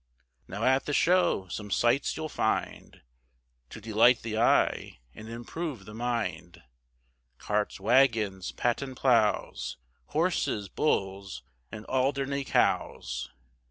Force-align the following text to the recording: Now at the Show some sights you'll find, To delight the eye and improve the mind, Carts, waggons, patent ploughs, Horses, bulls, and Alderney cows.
Now 0.47 0.63
at 0.63 0.85
the 0.87 0.93
Show 0.93 1.47
some 1.49 1.69
sights 1.69 2.17
you'll 2.17 2.27
find, 2.27 3.03
To 3.69 3.79
delight 3.79 4.23
the 4.23 4.35
eye 4.35 4.97
and 5.13 5.29
improve 5.29 5.85
the 5.85 5.93
mind, 5.93 6.63
Carts, 7.37 7.79
waggons, 7.79 8.51
patent 8.51 8.97
ploughs, 8.97 9.77
Horses, 10.07 10.69
bulls, 10.69 11.43
and 11.71 11.85
Alderney 11.85 12.43
cows. 12.43 13.29